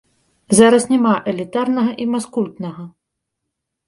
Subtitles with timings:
[0.59, 2.87] Зараз няма элітарнага і маскультнага.